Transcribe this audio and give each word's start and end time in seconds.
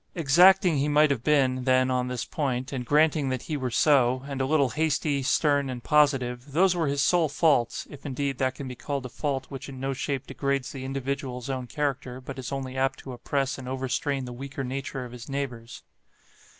Exacting 0.15 0.77
he 0.77 0.87
might 0.87 1.11
have 1.11 1.23
been, 1.23 1.63
then, 1.65 1.91
on 1.91 2.07
this 2.07 2.25
point; 2.25 2.73
and 2.73 2.83
granting 2.87 3.29
that 3.29 3.43
he 3.43 3.55
were 3.55 3.69
so, 3.69 4.23
and 4.27 4.41
a 4.41 4.47
little 4.47 4.69
hasty, 4.69 5.21
stern, 5.21 5.69
and 5.69 5.83
positive, 5.83 6.53
those 6.53 6.75
were 6.75 6.87
his 6.87 7.03
sole 7.03 7.29
faults 7.29 7.85
(if, 7.87 8.03
indeed, 8.03 8.39
that 8.39 8.55
can 8.55 8.67
be 8.67 8.73
called 8.73 9.05
a 9.05 9.09
fault 9.09 9.45
which 9.51 9.69
in 9.69 9.79
no 9.79 9.93
shape 9.93 10.25
degrades 10.25 10.71
the 10.71 10.85
individual's 10.85 11.51
own 11.51 11.67
character; 11.67 12.19
but 12.19 12.39
is 12.39 12.51
only 12.51 12.75
apt 12.75 12.97
to 12.97 13.13
oppress 13.13 13.59
and 13.59 13.67
overstrain 13.67 14.25
the 14.25 14.33
weaker 14.33 14.63
nature 14.63 15.05
of 15.05 15.11
his 15.11 15.29
neighbours). 15.29 15.83